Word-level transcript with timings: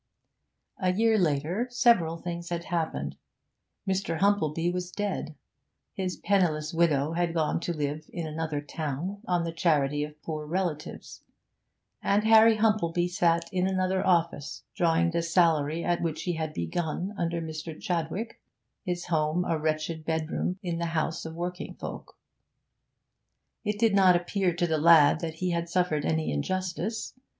A 0.79 0.91
year 0.93 1.15
later 1.15 1.67
several 1.69 2.17
things 2.17 2.49
had 2.49 2.63
happened. 2.63 3.17
Mr. 3.87 4.17
Humplebee 4.17 4.71
was 4.71 4.91
dead; 4.91 5.35
his 5.93 6.17
penniless 6.17 6.73
widow 6.73 7.11
had 7.13 7.35
gone 7.35 7.59
to 7.59 7.71
live 7.77 8.09
in 8.11 8.25
another 8.25 8.61
town 8.61 9.21
on 9.27 9.43
the 9.43 9.51
charity 9.51 10.03
of 10.03 10.19
poor 10.23 10.47
relatives, 10.47 11.23
and 12.01 12.23
Harry 12.23 12.55
Humplebee 12.57 13.09
sat 13.09 13.47
in 13.53 13.67
another 13.67 14.03
office, 14.03 14.63
drawing 14.73 15.11
the 15.11 15.21
salary 15.21 15.83
at 15.83 16.01
which 16.01 16.23
he 16.23 16.33
had 16.33 16.51
begun 16.51 17.13
under 17.15 17.39
Mr. 17.39 17.79
Chadwick, 17.79 18.41
his 18.83 19.05
home 19.05 19.45
a 19.45 19.59
wretched 19.59 20.03
bedroom 20.03 20.57
in 20.63 20.79
the 20.79 20.85
house 20.97 21.25
of 21.25 21.35
working 21.35 21.75
folk. 21.75 22.17
It 23.63 23.77
did 23.77 23.93
not 23.93 24.15
appear 24.15 24.51
to 24.55 24.65
the 24.65 24.79
lad 24.79 25.19
that 25.19 25.35
he 25.35 25.51
had 25.51 25.69
suffered 25.69 26.05
any 26.05 26.31
injustice. 26.31 27.13